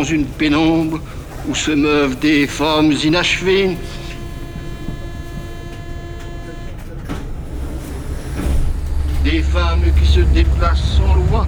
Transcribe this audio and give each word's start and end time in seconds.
dans 0.00 0.04
une 0.04 0.24
pénombre 0.24 0.98
où 1.46 1.54
se 1.54 1.72
meuvent 1.72 2.18
des 2.18 2.46
formes 2.46 2.90
inachevées. 2.92 3.76
Des 9.22 9.42
femmes 9.42 9.82
qui 10.00 10.10
se 10.10 10.20
déplacent 10.20 10.96
sans 10.96 11.14
loi. 11.16 11.46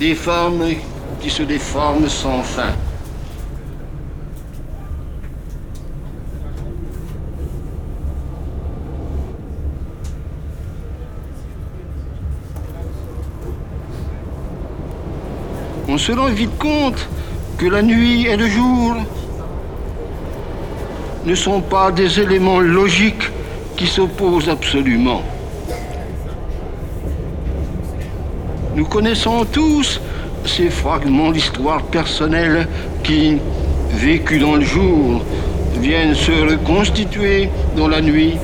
Des 0.00 0.14
femmes 0.14 0.64
qui 1.20 1.28
se 1.28 1.42
déforment 1.42 2.08
sans 2.08 2.42
fin. 2.42 2.72
On 15.90 15.96
se 15.96 16.12
rend 16.12 16.26
vite 16.26 16.58
compte 16.58 17.08
que 17.56 17.64
la 17.64 17.80
nuit 17.80 18.26
et 18.26 18.36
le 18.36 18.46
jour 18.46 18.94
ne 21.24 21.34
sont 21.34 21.62
pas 21.62 21.90
des 21.90 22.20
éléments 22.20 22.60
logiques 22.60 23.30
qui 23.74 23.86
s'opposent 23.86 24.50
absolument. 24.50 25.22
Nous 28.76 28.84
connaissons 28.84 29.46
tous 29.46 29.98
ces 30.44 30.68
fragments 30.68 31.32
d'histoire 31.32 31.82
personnelle 31.84 32.68
qui, 33.02 33.38
vécus 33.94 34.42
dans 34.42 34.56
le 34.56 34.64
jour, 34.64 35.22
viennent 35.80 36.14
se 36.14 36.32
reconstituer 36.50 37.48
dans 37.76 37.88
la 37.88 38.02
nuit 38.02 38.36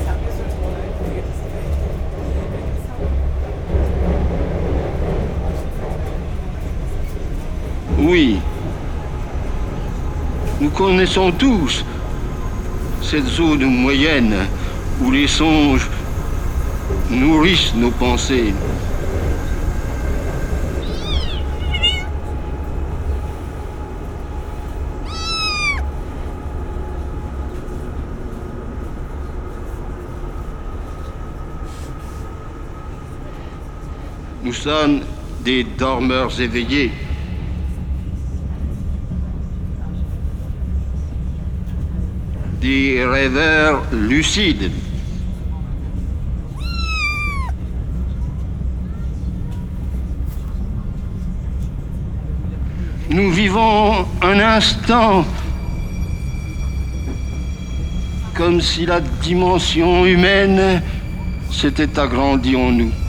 Oui, 8.07 8.37
nous 10.61 10.69
connaissons 10.69 11.31
tous 11.31 11.83
cette 13.01 13.25
zone 13.25 13.65
moyenne 13.65 14.45
où 15.01 15.09
les 15.09 15.27
songes 15.27 15.89
nourrissent 17.09 17.73
nos 17.73 17.89
pensées. 17.89 18.53
Nous 34.43 34.53
sommes 34.53 35.01
des 35.43 35.63
dormeurs 35.63 36.39
éveillés. 36.39 36.91
Des 42.65 43.05
rêveurs 43.05 43.83
lucides. 43.91 44.71
Nous 53.11 53.29
vivons 53.31 54.07
un 54.23 54.39
instant 54.39 55.25
comme 58.33 58.59
si 58.61 58.87
la 58.87 58.99
dimension 58.99 60.03
humaine 60.07 60.81
s'était 61.51 61.99
agrandie 61.99 62.55
en 62.55 62.71
nous. 62.71 63.04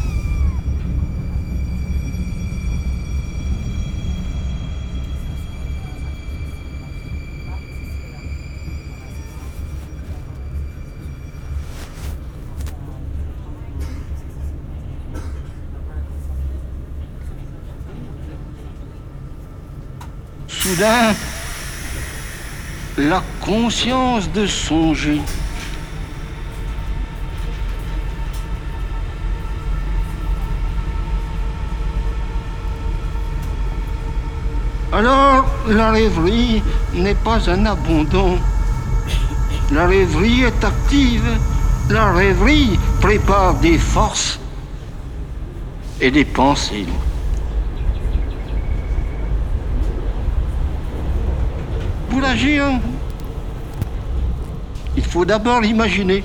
La 22.99 23.23
conscience 23.41 24.31
de 24.33 24.47
songer. 24.47 25.21
Alors, 34.93 35.45
la 35.69 35.91
rêverie 35.91 36.63
n'est 36.95 37.15
pas 37.15 37.51
un 37.51 37.67
abandon. 37.67 38.39
La 39.73 39.87
rêverie 39.87 40.45
est 40.45 40.65
active. 40.65 41.29
La 41.91 42.13
rêverie 42.13 42.79
prépare 43.01 43.55
des 43.55 43.77
forces 43.79 44.41
et 46.01 46.11
des 46.11 46.25
pensées. 46.25 46.87
L'agir, 52.21 52.65
il 54.97 55.05
faut 55.05 55.25
d'abord 55.25 55.61
l'imaginer. 55.61 56.23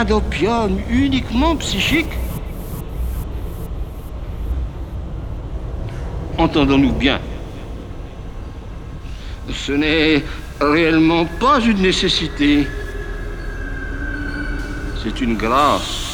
Grain 0.00 0.04
d'opium 0.04 0.78
uniquement 0.90 1.56
psychique 1.56 2.08
Entendons-nous 6.38 6.92
bien. 6.92 7.20
Ce 9.52 9.72
n'est 9.72 10.22
réellement 10.58 11.26
pas 11.26 11.60
une 11.60 11.82
nécessité. 11.82 12.66
C'est 15.02 15.20
une 15.20 15.36
grâce. 15.36 16.09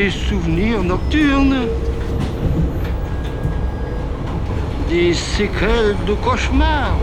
Des 0.00 0.10
souvenirs 0.10 0.82
nocturnes, 0.82 1.66
des 4.88 5.12
séquelles 5.12 5.94
de 6.06 6.14
cauchemars. 6.14 6.96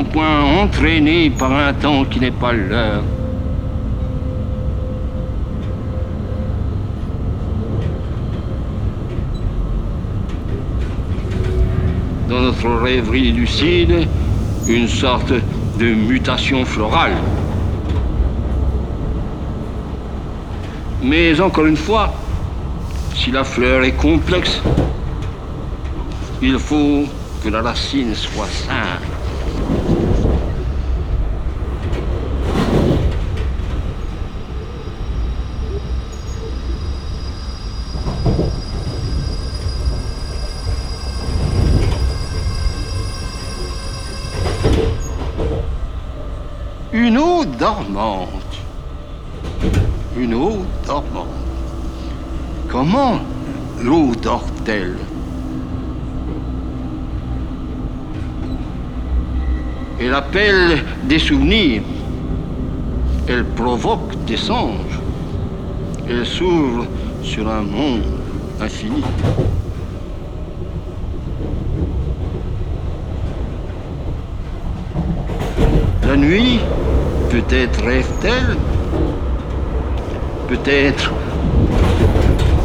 Point 0.00 0.42
entraînés 0.62 1.30
par 1.30 1.52
un 1.52 1.72
temps 1.74 2.04
qui 2.06 2.18
n'est 2.18 2.30
pas 2.30 2.52
leur. 2.52 3.02
Dans 12.28 12.40
notre 12.40 12.70
rêverie 12.70 13.32
lucide, 13.32 14.08
une 14.66 14.88
sorte 14.88 15.32
de 15.78 15.86
mutation 15.94 16.64
florale. 16.64 17.16
Mais 21.02 21.38
encore 21.40 21.66
une 21.66 21.76
fois, 21.76 22.14
si 23.14 23.30
la 23.30 23.44
fleur 23.44 23.84
est 23.84 23.92
complexe, 23.92 24.62
il 26.40 26.58
faut 26.58 27.04
que 27.44 27.48
la 27.50 27.60
racine 27.60 28.14
soit 28.14 28.46
simple. 28.46 29.11
Une 46.94 47.16
eau 47.16 47.42
dormante. 47.46 48.28
Une 50.14 50.34
eau 50.34 50.58
dormante. 50.86 51.26
Comment 52.68 53.18
l'eau 53.82 54.12
dort-elle? 54.22 54.98
Elle 59.98 60.12
appelle 60.12 60.84
des 61.04 61.18
souvenirs. 61.18 61.80
Elle 63.26 63.46
provoque 63.46 64.22
des 64.26 64.36
songes. 64.36 65.00
Elle 66.06 66.26
s'ouvre 66.26 66.84
sur 67.22 67.48
un 67.48 67.62
monde 67.62 68.02
infini. 68.60 69.02
La 76.06 76.18
nuit, 76.18 76.60
peut-être 77.32 77.82
rêve-t-elle, 77.82 78.58
peut-être 80.48 81.10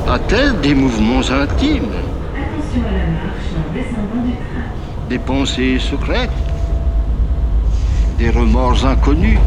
a-t-elle 0.10 0.60
des 0.60 0.76
mouvements 0.76 1.22
intimes 1.22 1.94
Attention 2.36 2.82
à 2.86 2.92
la 2.92 3.06
marche 3.08 3.50
en 3.56 3.74
descendant 3.74 4.26
du 4.26 4.34
train. 4.34 5.08
Des 5.10 5.20
pensées 5.20 5.80
secrètes 5.80 6.30
Des 8.18 8.30
remords 8.30 8.86
inconnus 8.86 9.40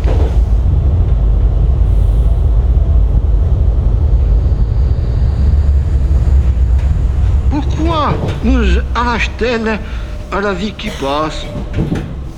Pourquoi 7.51 8.15
nous 8.43 8.79
arrache-t-elle 8.95 9.79
à 10.33 10.41
la 10.41 10.55
vie 10.55 10.73
qui 10.73 10.89
passe 10.89 11.45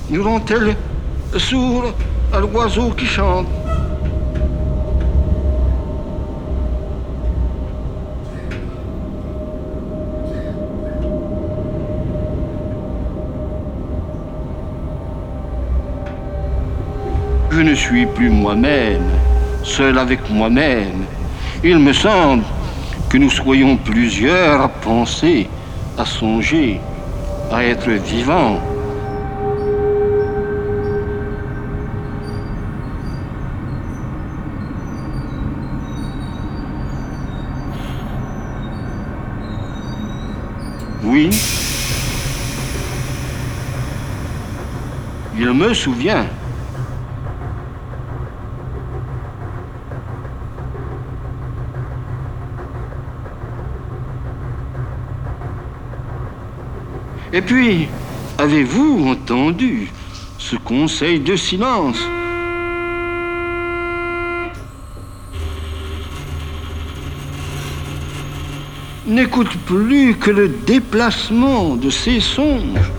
Nous 0.09 0.21
rend-elle 0.21 0.75
sourds 1.37 1.93
à 2.33 2.39
l'oiseau 2.39 2.89
qui 2.97 3.05
chante 3.05 3.45
Je 17.51 17.61
ne 17.61 17.75
suis 17.75 18.07
plus 18.07 18.31
moi-même, 18.31 19.03
seul 19.63 19.99
avec 19.99 20.27
moi-même. 20.31 21.05
Il 21.63 21.77
me 21.77 21.93
semble 21.93 22.43
que 23.09 23.17
nous 23.17 23.29
soyons 23.29 23.77
plusieurs 23.77 24.59
à 24.59 24.69
penser, 24.69 25.47
à 25.99 26.03
songer, 26.03 26.81
à 27.51 27.63
être 27.63 27.91
vivants. 27.91 28.59
Il 45.35 45.51
me 45.51 45.73
souvient. 45.73 46.25
Et 57.31 57.41
puis, 57.41 57.87
avez-vous 58.37 59.07
entendu 59.09 59.89
ce 60.37 60.55
conseil 60.55 61.19
de 61.19 61.35
silence? 61.35 61.97
N'écoute 69.07 69.57
plus 69.65 70.15
que 70.15 70.31
le 70.31 70.47
déplacement 70.47 71.75
de 71.75 71.89
ses 71.89 72.19
songes. 72.19 72.91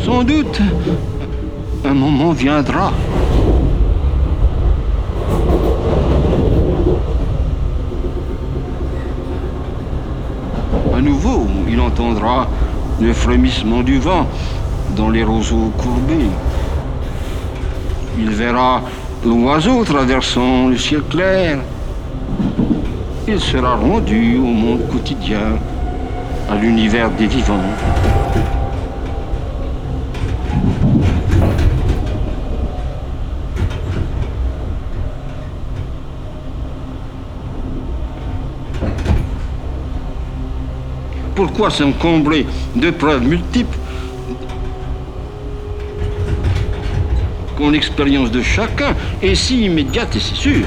Sans 0.00 0.17
un 1.84 1.94
moment 1.94 2.32
viendra. 2.32 2.92
À 10.94 11.00
nouveau, 11.00 11.46
il 11.68 11.80
entendra 11.80 12.46
le 13.00 13.12
frémissement 13.12 13.82
du 13.82 13.98
vent 13.98 14.26
dans 14.96 15.08
les 15.08 15.24
roseaux 15.24 15.72
courbés. 15.78 16.30
Il 18.18 18.30
verra 18.30 18.82
l'oiseau 19.24 19.84
traversant 19.84 20.68
le 20.68 20.76
ciel 20.76 21.02
clair. 21.08 21.58
Il 23.26 23.40
sera 23.40 23.76
rendu 23.76 24.36
au 24.36 24.52
monde 24.62 24.88
quotidien, 24.90 25.56
à 26.50 26.56
l'univers 26.56 27.10
des 27.12 27.26
vivants. 27.26 27.64
Pourquoi 41.38 41.70
s'encombrer 41.70 42.44
de 42.74 42.90
preuves 42.90 43.22
multiples 43.22 43.78
quand 47.56 47.70
l'expérience 47.70 48.32
de 48.32 48.42
chacun 48.42 48.96
est 49.22 49.36
si 49.36 49.66
immédiate 49.66 50.16
et 50.16 50.18
si 50.18 50.34
sûre 50.34 50.66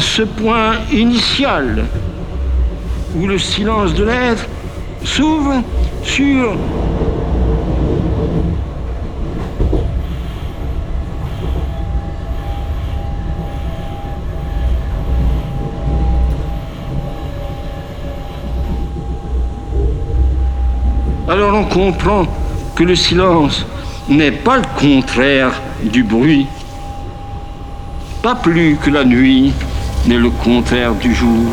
ce 0.00 0.22
point 0.22 0.76
initial 0.92 1.84
où 3.16 3.26
le 3.26 3.38
silence 3.38 3.94
de 3.94 4.04
l'être 4.04 4.46
s'ouvre 5.04 5.62
sur 6.02 6.56
Alors 21.26 21.54
on 21.54 21.64
comprend 21.64 22.26
que 22.74 22.84
le 22.84 22.94
silence 22.94 23.64
n'est 24.08 24.32
pas 24.32 24.58
le 24.58 24.62
contraire 24.78 25.52
du 25.82 26.02
bruit, 26.02 26.46
pas 28.22 28.34
plus 28.34 28.76
que 28.76 28.90
la 28.90 29.04
nuit 29.04 29.52
n'est 30.06 30.18
le 30.18 30.30
contraire 30.30 30.94
du 30.94 31.14
jour. 31.14 31.50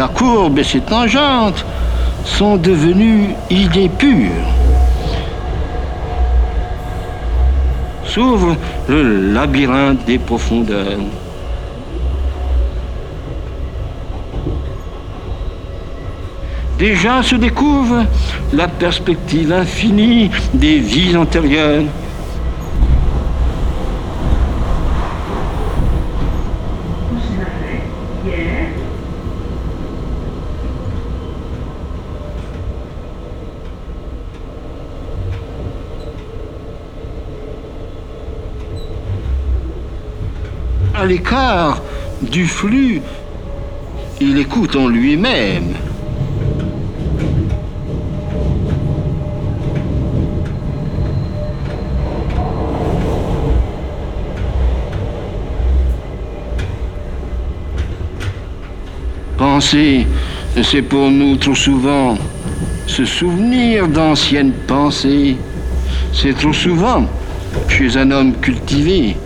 la 0.00 0.08
courbe 0.08 0.58
et 0.58 0.64
ses 0.64 0.80
tangentes 0.80 1.66
sont 2.24 2.56
devenues 2.56 3.34
idées 3.50 3.90
pures. 3.90 4.59
S'ouvre 8.10 8.56
le 8.88 9.32
labyrinthe 9.32 10.04
des 10.04 10.18
profondeurs. 10.18 10.98
Déjà 16.76 17.22
se 17.22 17.36
découvre 17.36 18.06
la 18.52 18.66
perspective 18.66 19.52
infinie 19.52 20.28
des 20.54 20.80
vies 20.80 21.16
antérieures. 21.16 21.84
L'écart 41.10 41.82
du 42.22 42.46
flux, 42.46 43.02
il 44.20 44.38
écoute 44.38 44.76
en 44.76 44.86
lui-même. 44.86 45.74
Penser, 59.36 60.06
c'est 60.62 60.82
pour 60.82 61.10
nous 61.10 61.34
trop 61.34 61.56
souvent 61.56 62.16
se 62.86 63.04
souvenir 63.04 63.88
d'anciennes 63.88 64.52
pensées. 64.68 65.36
C'est 66.12 66.36
trop 66.36 66.52
souvent, 66.52 67.04
chez 67.68 67.96
un 67.96 68.12
homme 68.12 68.34
cultivé, 68.34 69.16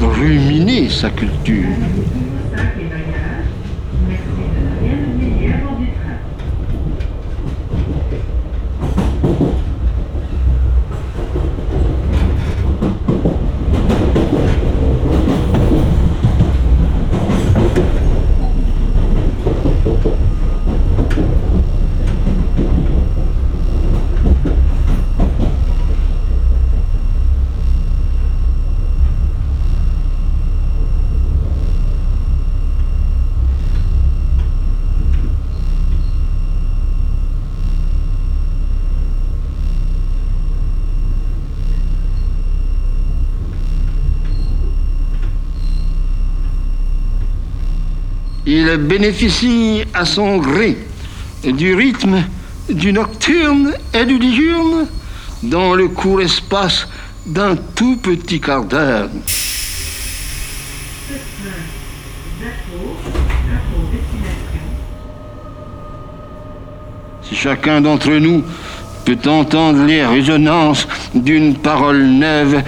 ruminer 0.00 0.90
sa 0.92 1.08
culture. 1.08 2.25
Il 48.68 48.78
bénéficie 48.78 49.84
à 49.94 50.04
son 50.04 50.38
gré 50.38 50.76
du 51.44 51.74
rythme 51.76 52.24
du 52.68 52.92
nocturne 52.92 53.72
et 53.94 54.04
du 54.04 54.18
diurne 54.18 54.88
dans 55.44 55.74
le 55.74 55.86
court 55.86 56.20
espace 56.20 56.88
d'un 57.24 57.54
tout 57.54 57.96
petit 57.98 58.40
quart 58.40 58.64
d'heure. 58.64 59.08
Si 67.22 67.36
chacun 67.36 67.80
d'entre 67.80 68.10
nous 68.10 68.42
peut 69.04 69.18
entendre 69.26 69.84
les 69.84 70.04
résonances 70.04 70.88
d'une 71.14 71.56
parole 71.56 72.02
neuve, 72.02 72.64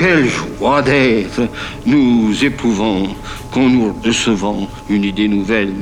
quelle 0.00 0.30
joie 0.30 0.80
d'être 0.80 1.42
nous 1.84 2.32
éprouvons 2.42 3.08
quand 3.52 3.68
nous 3.68 3.94
recevons 4.02 4.66
une 4.88 5.04
idée 5.04 5.28
nouvelle. 5.28 5.74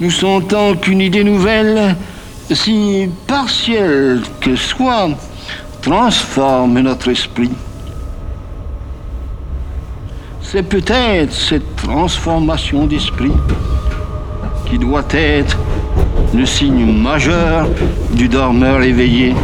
Nous 0.00 0.10
sentons 0.10 0.74
qu'une 0.74 1.00
idée 1.00 1.22
nouvelle, 1.22 1.94
si 2.50 3.08
partielle 3.28 4.22
que 4.40 4.56
soit, 4.56 5.10
transforme 5.80 6.80
notre 6.80 7.10
esprit. 7.10 7.52
C'est 10.50 10.62
peut-être 10.62 11.30
cette 11.30 11.76
transformation 11.76 12.86
d'esprit 12.86 13.34
qui 14.64 14.78
doit 14.78 15.04
être 15.10 15.58
le 16.34 16.46
signe 16.46 16.90
majeur 16.90 17.68
du 18.12 18.28
dormeur 18.28 18.80
éveillé. 18.80 19.34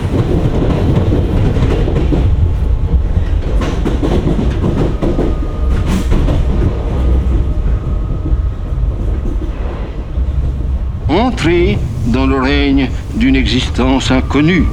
Entrer 11.11 11.76
dans 12.06 12.25
le 12.25 12.40
règne 12.40 12.88
d'une 13.16 13.37
existence 13.37 14.11
inconnue, 14.11 14.64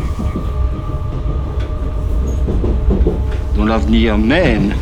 dont 3.57 3.65
l'avenir 3.65 4.17
mène. 4.17 4.73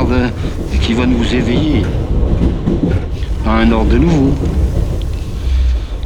Ordre 0.00 0.30
qui 0.80 0.94
va 0.94 1.04
nous 1.04 1.34
éveiller 1.34 1.82
à 3.46 3.56
un 3.56 3.70
ordre 3.70 3.96
nouveau. 3.96 4.32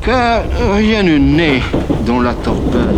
Car 0.02 0.42
rien 0.76 1.04
ne 1.04 1.16
naît 1.16 1.62
dans 2.04 2.20
la 2.20 2.34
torpeur. 2.34 2.92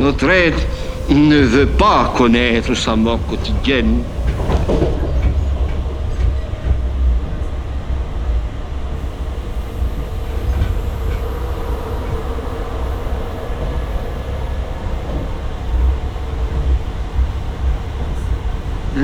Notre 0.00 0.30
être 0.30 0.66
ne 1.10 1.40
veut 1.40 1.66
pas 1.66 2.14
connaître 2.16 2.72
sa 2.74 2.96
mort 2.96 3.20
quotidienne. 3.28 3.98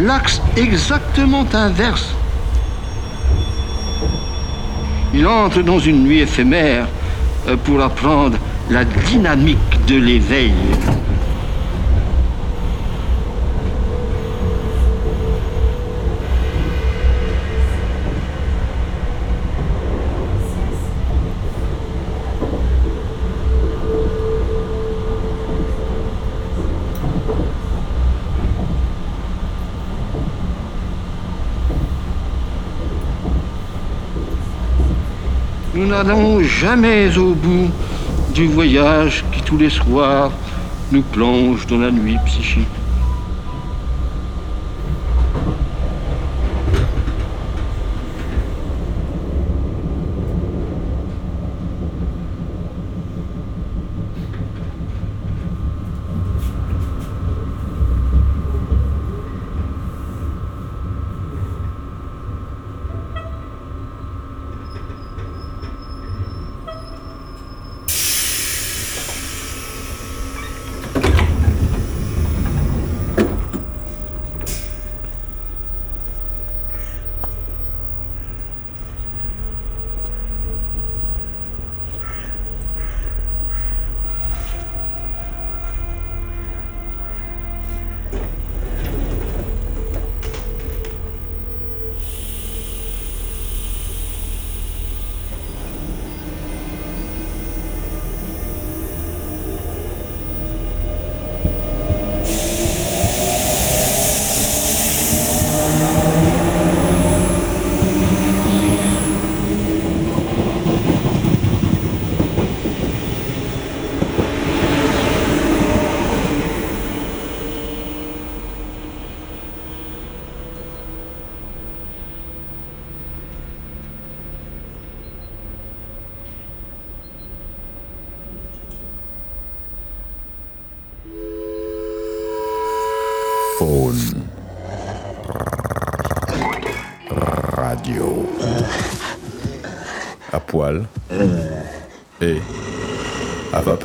L'axe 0.09 0.41
exactement 0.57 1.45
inverse. 1.53 2.15
Il 5.13 5.27
entre 5.27 5.61
dans 5.61 5.79
une 5.79 6.03
nuit 6.03 6.21
éphémère 6.21 6.87
euh, 7.47 7.59
pour 7.63 7.83
apprendre 7.83 8.39
la 8.71 8.87
dynamique 8.87 9.59
de 9.87 9.97
l'éveil. 9.97 10.55
N'allons 35.89 36.43
jamais 36.43 37.17
au 37.17 37.33
bout 37.33 37.71
du 38.35 38.47
voyage 38.47 39.25
qui 39.33 39.41
tous 39.41 39.57
les 39.57 39.71
soirs 39.71 40.31
nous 40.93 41.03
plonge 41.03 41.67
dans 41.67 41.79
la 41.79 41.91
nuit 41.91 42.19
psychique. 42.27 42.78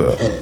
À 0.03 0.32